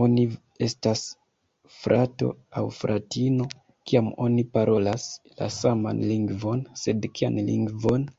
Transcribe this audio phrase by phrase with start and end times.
[0.00, 0.24] Oni
[0.66, 1.04] estas
[1.78, 2.30] frato
[2.62, 3.48] aŭ fratino,
[3.92, 5.08] kiam oni parolas
[5.42, 8.10] la saman lingvon, sed kian lingvon?